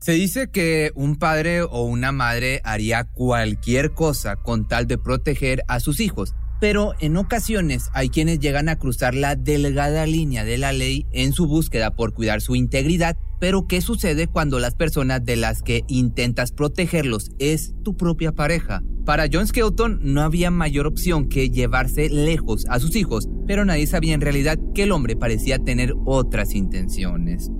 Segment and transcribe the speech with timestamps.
[0.00, 5.64] Se dice que un padre o una madre haría cualquier cosa con tal de proteger
[5.66, 10.56] a sus hijos, pero en ocasiones hay quienes llegan a cruzar la delgada línea de
[10.56, 15.24] la ley en su búsqueda por cuidar su integridad, pero ¿qué sucede cuando las personas
[15.24, 18.84] de las que intentas protegerlos es tu propia pareja?
[19.04, 23.88] Para John Skelton no había mayor opción que llevarse lejos a sus hijos, pero nadie
[23.88, 27.50] sabía en realidad que el hombre parecía tener otras intenciones.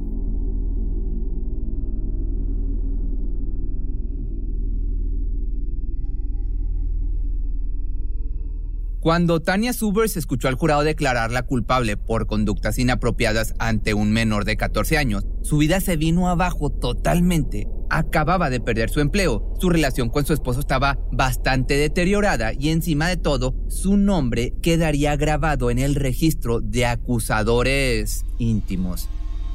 [9.00, 14.56] Cuando Tania Subers escuchó al jurado declararla culpable por conductas inapropiadas ante un menor de
[14.56, 17.68] 14 años, su vida se vino abajo totalmente.
[17.90, 23.06] Acababa de perder su empleo, su relación con su esposo estaba bastante deteriorada y encima
[23.08, 29.08] de todo, su nombre quedaría grabado en el registro de acusadores íntimos.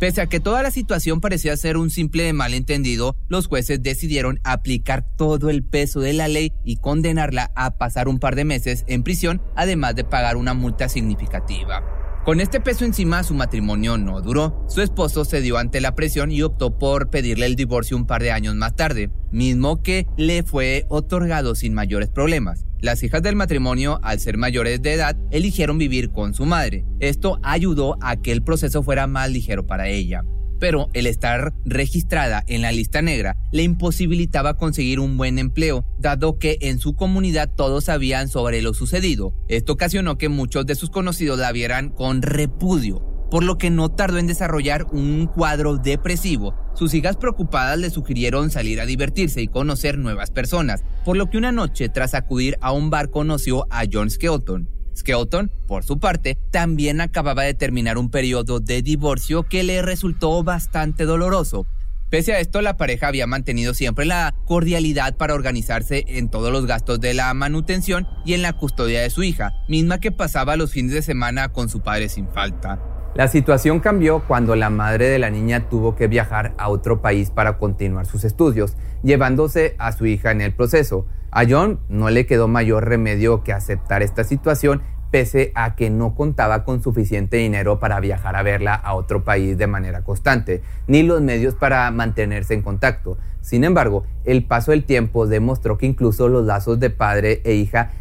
[0.03, 5.07] Pese a que toda la situación parecía ser un simple malentendido, los jueces decidieron aplicar
[5.15, 9.03] todo el peso de la ley y condenarla a pasar un par de meses en
[9.03, 12.02] prisión, además de pagar una multa significativa.
[12.23, 14.65] Con este peso encima, su matrimonio no duró.
[14.69, 18.31] Su esposo cedió ante la presión y optó por pedirle el divorcio un par de
[18.31, 22.65] años más tarde, mismo que le fue otorgado sin mayores problemas.
[22.79, 26.85] Las hijas del matrimonio, al ser mayores de edad, eligieron vivir con su madre.
[27.01, 30.23] Esto ayudó a que el proceso fuera más ligero para ella.
[30.63, 36.39] Pero el estar registrada en la lista negra le imposibilitaba conseguir un buen empleo, dado
[36.39, 39.33] que en su comunidad todos sabían sobre lo sucedido.
[39.49, 43.89] Esto ocasionó que muchos de sus conocidos la vieran con repudio por lo que no
[43.89, 46.53] tardó en desarrollar un cuadro depresivo.
[46.75, 51.39] Sus hijas preocupadas le sugirieron salir a divertirse y conocer nuevas personas, por lo que
[51.39, 54.69] una noche tras acudir a un bar conoció a John Skelton.
[54.95, 60.43] Skelton, por su parte, también acababa de terminar un periodo de divorcio que le resultó
[60.43, 61.65] bastante doloroso.
[62.09, 66.67] Pese a esto, la pareja había mantenido siempre la cordialidad para organizarse en todos los
[66.67, 70.71] gastos de la manutención y en la custodia de su hija, misma que pasaba los
[70.71, 72.79] fines de semana con su padre sin falta.
[73.15, 77.31] La situación cambió cuando la madre de la niña tuvo que viajar a otro país
[77.31, 81.07] para continuar sus estudios, llevándose a su hija en el proceso.
[81.35, 86.13] A John no le quedó mayor remedio que aceptar esta situación pese a que no
[86.13, 91.01] contaba con suficiente dinero para viajar a verla a otro país de manera constante, ni
[91.01, 93.17] los medios para mantenerse en contacto.
[93.41, 97.91] Sin embargo, el paso del tiempo demostró que incluso los lazos de padre e hija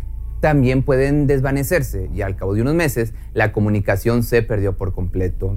[0.40, 5.56] también pueden desvanecerse y al cabo de unos meses la comunicación se perdió por completo.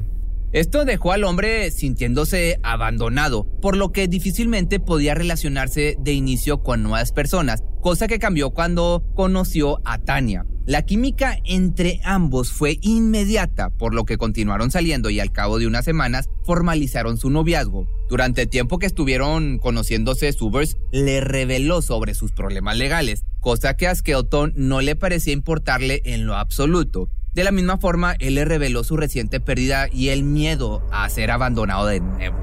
[0.56, 6.82] Esto dejó al hombre sintiéndose abandonado, por lo que difícilmente podía relacionarse de inicio con
[6.82, 10.46] nuevas personas, cosa que cambió cuando conoció a Tania.
[10.66, 15.68] La química entre ambos fue inmediata, por lo que continuaron saliendo y al cabo de
[15.68, 17.86] unas semanas formalizaron su noviazgo.
[18.08, 23.90] Durante el tiempo que estuvieron conociéndose, Subers le reveló sobre sus problemas legales, cosa que
[23.90, 27.10] a Skelton no le parecía importarle en lo absoluto.
[27.36, 31.32] De la misma forma, él le reveló su reciente pérdida y el miedo a ser
[31.32, 32.38] abandonado de nuevo.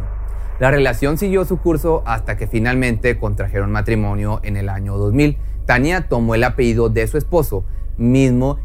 [0.60, 5.38] La relación siguió su curso hasta que finalmente contrajeron matrimonio en el año 2000.
[5.64, 7.64] Tania tomó el apellido de su esposo,
[7.96, 8.58] mismo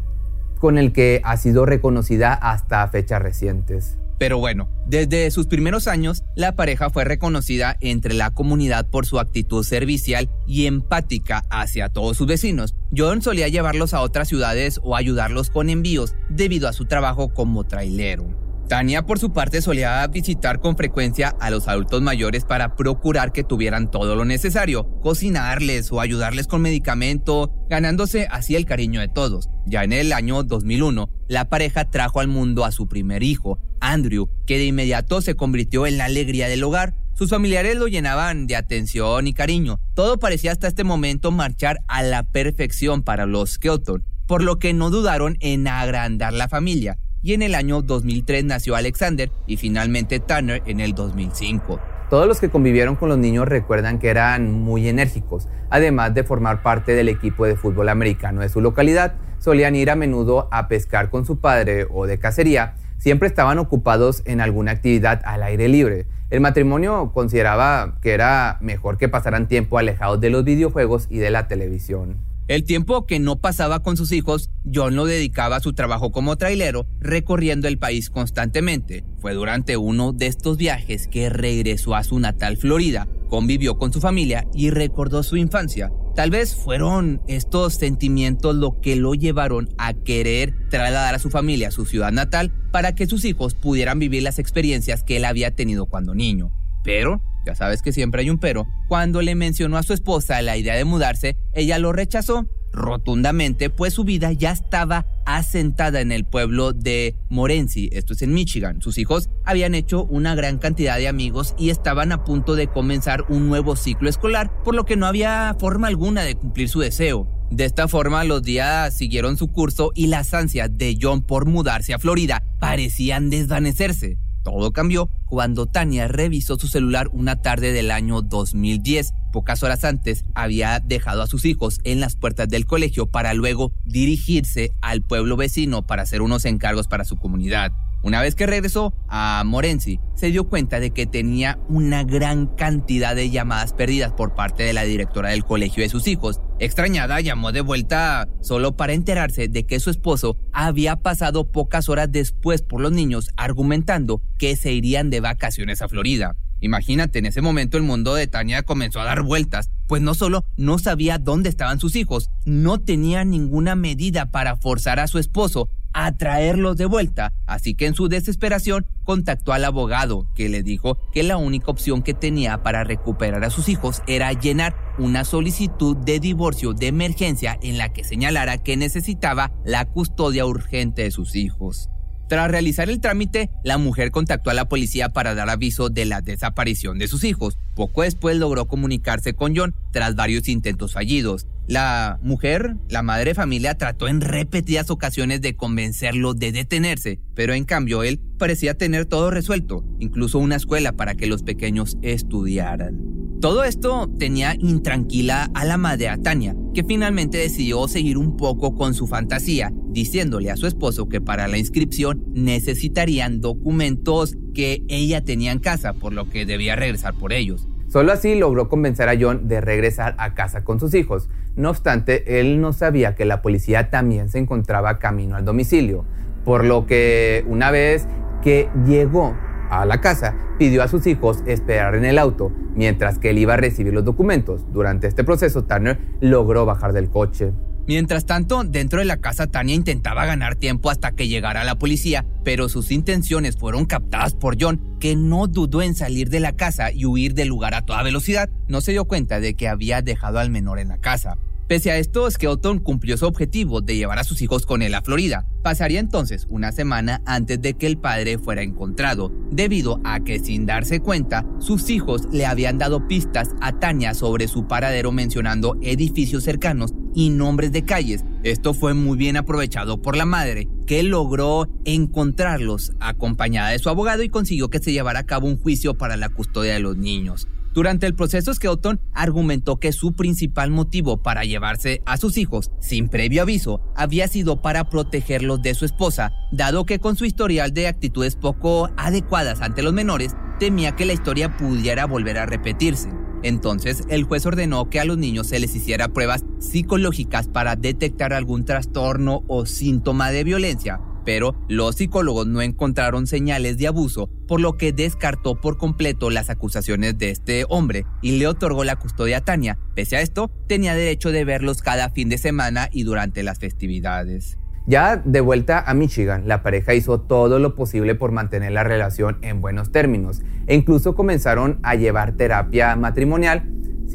[0.58, 3.96] con el que ha sido reconocida hasta fechas recientes.
[4.18, 9.20] Pero bueno, desde sus primeros años, la pareja fue reconocida entre la comunidad por su
[9.20, 12.74] actitud servicial y empática hacia todos sus vecinos.
[12.96, 17.64] John solía llevarlos a otras ciudades o ayudarlos con envíos debido a su trabajo como
[17.64, 18.48] trailero.
[18.68, 23.42] Tania, por su parte, solía visitar con frecuencia a los adultos mayores para procurar que
[23.42, 29.48] tuvieran todo lo necesario, cocinarles o ayudarles con medicamento, ganándose así el cariño de todos.
[29.64, 34.28] Ya en el año 2001, la pareja trajo al mundo a su primer hijo, Andrew,
[34.46, 36.94] que de inmediato se convirtió en la alegría del hogar.
[37.14, 39.80] Sus familiares lo llenaban de atención y cariño.
[39.94, 44.72] Todo parecía hasta este momento marchar a la perfección para los Skelton, por lo que
[44.72, 50.20] no dudaron en agrandar la familia y en el año 2003 nació Alexander y finalmente
[50.20, 51.80] Tanner en el 2005.
[52.10, 56.62] Todos los que convivieron con los niños recuerdan que eran muy enérgicos, además de formar
[56.62, 61.10] parte del equipo de fútbol americano de su localidad, solían ir a menudo a pescar
[61.10, 66.06] con su padre o de cacería, siempre estaban ocupados en alguna actividad al aire libre.
[66.30, 71.30] El matrimonio consideraba que era mejor que pasaran tiempo alejados de los videojuegos y de
[71.30, 72.18] la televisión.
[72.48, 76.36] El tiempo que no pasaba con sus hijos, John lo dedicaba a su trabajo como
[76.36, 79.04] trailero, recorriendo el país constantemente.
[79.20, 84.00] Fue durante uno de estos viajes que regresó a su natal Florida, convivió con su
[84.00, 85.92] familia y recordó su infancia.
[86.18, 91.68] Tal vez fueron estos sentimientos lo que lo llevaron a querer trasladar a su familia
[91.68, 95.54] a su ciudad natal para que sus hijos pudieran vivir las experiencias que él había
[95.54, 96.50] tenido cuando niño.
[96.82, 100.56] Pero ya sabes que siempre hay un pero, cuando le mencionó a su esposa la
[100.56, 106.24] idea de mudarse, ella lo rechazó rotundamente, pues su vida ya estaba asentada en el
[106.24, 108.80] pueblo de Morenci, esto es en Michigan.
[108.80, 113.24] Sus hijos habían hecho una gran cantidad de amigos y estaban a punto de comenzar
[113.28, 117.28] un nuevo ciclo escolar, por lo que no había forma alguna de cumplir su deseo.
[117.50, 121.94] De esta forma, los días siguieron su curso y las ansias de John por mudarse
[121.94, 124.18] a Florida parecían desvanecerse.
[124.50, 129.12] Todo cambió cuando Tania revisó su celular una tarde del año 2010.
[129.30, 133.72] Pocas horas antes había dejado a sus hijos en las puertas del colegio para luego
[133.84, 137.72] dirigirse al pueblo vecino para hacer unos encargos para su comunidad.
[138.02, 143.16] Una vez que regresó a Morenci, se dio cuenta de que tenía una gran cantidad
[143.16, 146.40] de llamadas perdidas por parte de la directora del colegio de sus hijos.
[146.60, 152.10] Extrañada, llamó de vuelta solo para enterarse de que su esposo había pasado pocas horas
[152.10, 156.36] después por los niños argumentando que se irían de vacaciones a Florida.
[156.60, 160.44] Imagínate, en ese momento el mundo de Tania comenzó a dar vueltas, pues no solo
[160.56, 165.68] no sabía dónde estaban sus hijos, no tenía ninguna medida para forzar a su esposo
[165.92, 170.98] a traerlos de vuelta, así que en su desesperación contactó al abogado, que le dijo
[171.12, 175.96] que la única opción que tenía para recuperar a sus hijos era llenar una solicitud
[175.96, 181.36] de divorcio de emergencia en la que señalara que necesitaba la custodia urgente de sus
[181.36, 181.88] hijos.
[182.28, 186.20] Tras realizar el trámite, la mujer contactó a la policía para dar aviso de la
[186.20, 187.58] desaparición de sus hijos.
[187.74, 191.46] Poco después logró comunicarse con John tras varios intentos fallidos.
[191.66, 197.54] La mujer, la madre de familia, trató en repetidas ocasiones de convencerlo de detenerse, pero
[197.54, 203.07] en cambio él parecía tener todo resuelto, incluso una escuela para que los pequeños estudiaran.
[203.40, 208.94] Todo esto tenía intranquila a la madre Tania, que finalmente decidió seguir un poco con
[208.94, 215.52] su fantasía, diciéndole a su esposo que para la inscripción necesitarían documentos que ella tenía
[215.52, 217.68] en casa, por lo que debía regresar por ellos.
[217.86, 221.28] Solo así logró convencer a John de regresar a casa con sus hijos.
[221.54, 226.04] No obstante, él no sabía que la policía también se encontraba camino al domicilio,
[226.44, 228.08] por lo que una vez
[228.42, 229.36] que llegó
[229.70, 233.54] a la casa, pidió a sus hijos esperar en el auto mientras que él iba
[233.54, 234.64] a recibir los documentos.
[234.72, 237.52] Durante este proceso, Turner logró bajar del coche.
[237.88, 242.26] Mientras tanto, dentro de la casa, Tania intentaba ganar tiempo hasta que llegara la policía,
[242.44, 246.92] pero sus intenciones fueron captadas por John, que no dudó en salir de la casa
[246.92, 248.50] y huir del lugar a toda velocidad.
[248.68, 251.38] No se dio cuenta de que había dejado al menor en la casa.
[251.68, 255.02] Pese a esto, Skelton cumplió su objetivo de llevar a sus hijos con él a
[255.02, 255.46] Florida.
[255.62, 260.64] Pasaría entonces una semana antes de que el padre fuera encontrado, debido a que sin
[260.64, 266.44] darse cuenta, sus hijos le habían dado pistas a Tania sobre su paradero mencionando edificios
[266.44, 268.24] cercanos y nombres de calles.
[268.44, 274.22] Esto fue muy bien aprovechado por la madre, que logró encontrarlos acompañada de su abogado
[274.22, 277.46] y consiguió que se llevara a cabo un juicio para la custodia de los niños.
[277.78, 283.08] Durante el proceso, Skelton argumentó que su principal motivo para llevarse a sus hijos sin
[283.08, 287.86] previo aviso había sido para protegerlos de su esposa, dado que con su historial de
[287.86, 293.10] actitudes poco adecuadas ante los menores, temía que la historia pudiera volver a repetirse.
[293.44, 298.32] Entonces, el juez ordenó que a los niños se les hiciera pruebas psicológicas para detectar
[298.32, 304.62] algún trastorno o síntoma de violencia, pero los psicólogos no encontraron señales de abuso, por
[304.62, 309.36] lo que descartó por completo las acusaciones de este hombre y le otorgó la custodia
[309.36, 309.78] a Tania.
[309.94, 314.56] Pese a esto, tenía derecho de verlos cada fin de semana y durante las festividades.
[314.86, 319.36] Ya de vuelta a Michigan, la pareja hizo todo lo posible por mantener la relación
[319.42, 323.68] en buenos términos e incluso comenzaron a llevar terapia matrimonial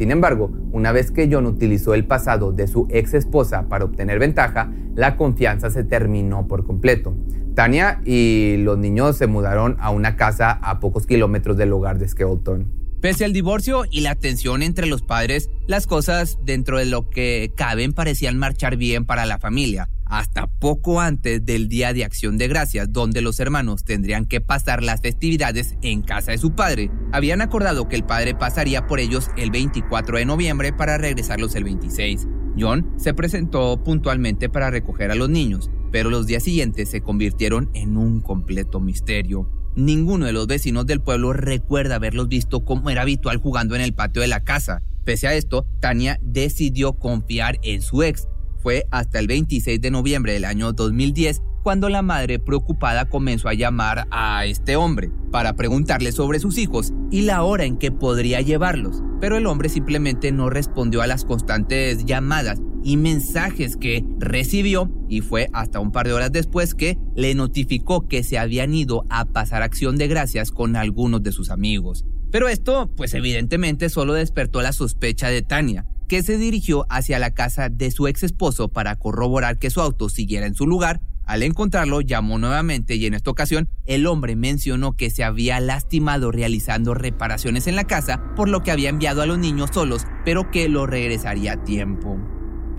[0.03, 4.19] sin embargo, una vez que John utilizó el pasado de su ex esposa para obtener
[4.19, 7.15] ventaja, la confianza se terminó por completo.
[7.55, 12.09] Tania y los niños se mudaron a una casa a pocos kilómetros del hogar de
[12.09, 12.69] Skelton.
[12.99, 17.53] Pese al divorcio y la tensión entre los padres, las cosas dentro de lo que
[17.55, 22.47] caben parecían marchar bien para la familia hasta poco antes del Día de Acción de
[22.47, 26.91] Gracias, donde los hermanos tendrían que pasar las festividades en casa de su padre.
[27.11, 31.63] Habían acordado que el padre pasaría por ellos el 24 de noviembre para regresarlos el
[31.63, 32.27] 26.
[32.59, 37.71] John se presentó puntualmente para recoger a los niños, pero los días siguientes se convirtieron
[37.73, 39.49] en un completo misterio.
[39.75, 43.95] Ninguno de los vecinos del pueblo recuerda haberlos visto como era habitual jugando en el
[43.95, 44.83] patio de la casa.
[45.05, 48.27] Pese a esto, Tania decidió confiar en su ex.
[48.63, 53.53] Fue hasta el 26 de noviembre del año 2010 cuando la madre preocupada comenzó a
[53.53, 58.39] llamar a este hombre para preguntarle sobre sus hijos y la hora en que podría
[58.39, 59.03] llevarlos.
[59.19, 65.19] Pero el hombre simplemente no respondió a las constantes llamadas y mensajes que recibió y
[65.19, 69.25] fue hasta un par de horas después que le notificó que se habían ido a
[69.25, 72.05] pasar acción de gracias con algunos de sus amigos.
[72.31, 77.33] Pero esto, pues evidentemente solo despertó la sospecha de Tania, que se dirigió hacia la
[77.33, 81.01] casa de su ex esposo para corroborar que su auto siguiera en su lugar.
[81.25, 86.31] Al encontrarlo, llamó nuevamente y en esta ocasión el hombre mencionó que se había lastimado
[86.31, 90.51] realizando reparaciones en la casa, por lo que había enviado a los niños solos, pero
[90.51, 92.19] que lo regresaría a tiempo.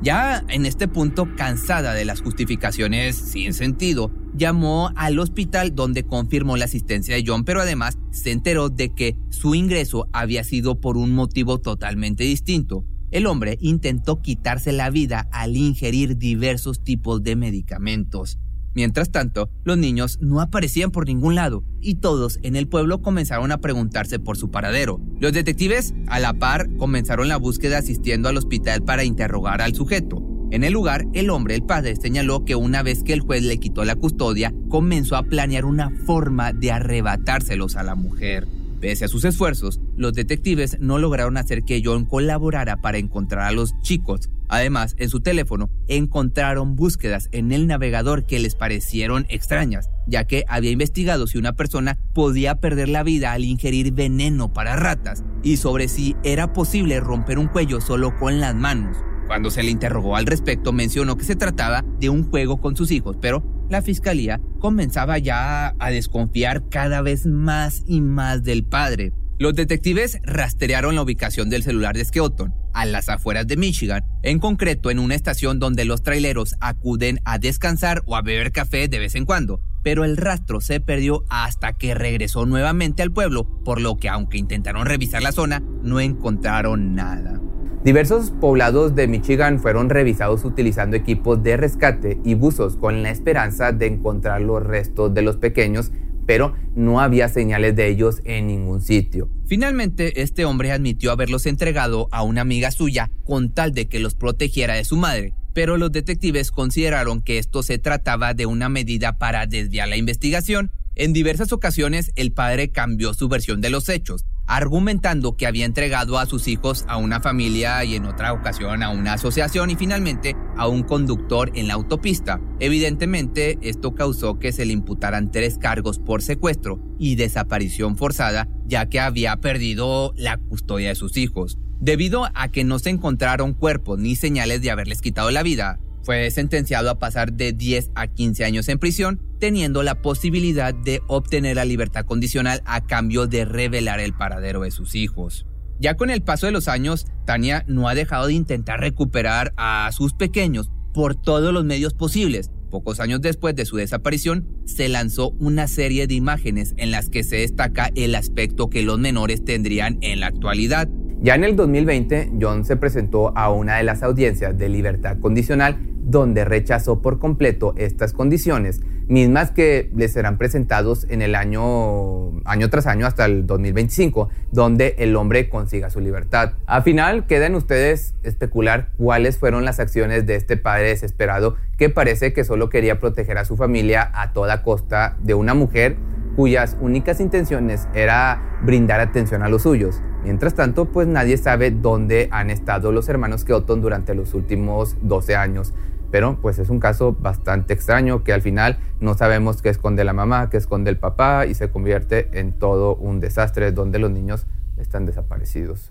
[0.02, 6.59] Ya en este punto, cansada de las justificaciones sin sentido, llamó al hospital donde confirmó
[6.59, 10.99] la asistencia de John, pero además se enteró de que su ingreso había sido por
[10.99, 12.85] un motivo totalmente distinto.
[13.14, 18.40] El hombre intentó quitarse la vida al ingerir diversos tipos de medicamentos.
[18.75, 23.52] Mientras tanto, los niños no aparecían por ningún lado y todos en el pueblo comenzaron
[23.52, 25.00] a preguntarse por su paradero.
[25.21, 30.21] Los detectives, a la par, comenzaron la búsqueda asistiendo al hospital para interrogar al sujeto.
[30.50, 33.61] En el lugar, el hombre, el padre, señaló que una vez que el juez le
[33.61, 38.49] quitó la custodia, comenzó a planear una forma de arrebatárselos a la mujer.
[38.85, 43.50] Pese a sus esfuerzos, los detectives no lograron hacer que John colaborara para encontrar a
[43.50, 44.29] los chicos.
[44.50, 50.45] Además, en su teléfono encontraron búsquedas en el navegador que les parecieron extrañas, ya que
[50.49, 55.57] había investigado si una persona podía perder la vida al ingerir veneno para ratas y
[55.57, 58.99] sobre si era posible romper un cuello solo con las manos.
[59.26, 62.90] Cuando se le interrogó al respecto, mencionó que se trataba de un juego con sus
[62.90, 69.12] hijos, pero la fiscalía comenzaba ya a desconfiar cada vez más y más del padre.
[69.38, 74.38] Los detectives rastrearon la ubicación del celular de Skelton a las afueras de Michigan, en
[74.38, 78.99] concreto en una estación donde los traileros acuden a descansar o a beber café de
[78.99, 83.81] vez en cuando, pero el rastro se perdió hasta que regresó nuevamente al pueblo, por
[83.81, 87.40] lo que aunque intentaron revisar la zona, no encontraron nada.
[87.85, 93.73] Diversos poblados de Michigan fueron revisados utilizando equipos de rescate y buzos con la esperanza
[93.73, 95.93] de encontrar los restos de los pequeños,
[96.25, 99.29] pero no había señales de ellos en ningún sitio.
[99.45, 104.14] Finalmente, este hombre admitió haberlos entregado a una amiga suya con tal de que los
[104.14, 109.19] protegiera de su madre, pero los detectives consideraron que esto se trataba de una medida
[109.19, 110.71] para desviar la investigación.
[110.95, 116.19] En diversas ocasiones, el padre cambió su versión de los hechos, argumentando que había entregado
[116.19, 120.37] a sus hijos a una familia y en otra ocasión a una asociación y finalmente
[120.57, 122.41] a un conductor en la autopista.
[122.61, 128.89] Evidentemente, esto causó que se le imputaran tres cargos por secuestro y desaparición forzada, ya
[128.89, 131.59] que había perdido la custodia de sus hijos.
[131.81, 136.30] Debido a que no se encontraron cuerpos ni señales de haberles quitado la vida, fue
[136.30, 141.56] sentenciado a pasar de 10 a 15 años en prisión, teniendo la posibilidad de obtener
[141.56, 145.46] la libertad condicional a cambio de revelar el paradero de sus hijos.
[145.80, 149.90] Ya con el paso de los años, Tania no ha dejado de intentar recuperar a
[149.92, 152.50] sus pequeños por todos los medios posibles.
[152.70, 157.25] Pocos años después de su desaparición, se lanzó una serie de imágenes en las que
[157.25, 160.88] se destaca el aspecto que los menores tendrían en la actualidad.
[161.20, 165.94] Ya en el 2020, John se presentó a una de las audiencias de libertad condicional
[166.04, 172.70] donde rechazó por completo estas condiciones, mismas que le serán presentados en el año, año
[172.70, 176.52] tras año hasta el 2025, donde el hombre consiga su libertad.
[176.66, 182.32] Al final, quedan ustedes especular cuáles fueron las acciones de este padre desesperado que parece
[182.32, 185.96] que solo quería proteger a su familia a toda costa de una mujer
[186.37, 190.02] cuyas únicas intenciones era brindar atención a los suyos.
[190.25, 195.37] Mientras tanto, pues nadie sabe dónde han estado los hermanos Keoton durante los últimos 12
[195.37, 195.75] años.
[196.14, 200.12] Pero pues es un caso bastante extraño que al final no sabemos qué esconde la
[200.12, 204.47] mamá, qué esconde el papá y se convierte en todo un desastre donde los niños
[204.78, 205.90] están desaparecidos.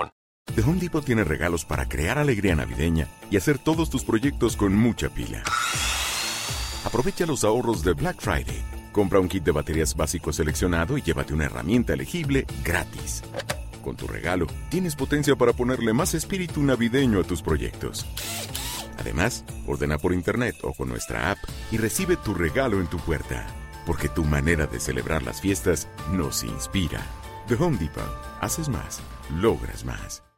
[0.55, 4.75] The Home Depot tiene regalos para crear alegría navideña y hacer todos tus proyectos con
[4.75, 5.43] mucha pila.
[6.83, 8.61] Aprovecha los ahorros de Black Friday.
[8.91, 13.23] Compra un kit de baterías básico seleccionado y llévate una herramienta elegible gratis.
[13.81, 18.05] Con tu regalo, tienes potencia para ponerle más espíritu navideño a tus proyectos.
[18.99, 21.37] Además, ordena por internet o con nuestra app
[21.71, 23.47] y recibe tu regalo en tu puerta.
[23.85, 27.01] Porque tu manera de celebrar las fiestas nos inspira.
[27.47, 28.03] The Home Depot.
[28.41, 28.99] Haces más,
[29.39, 30.30] logras más.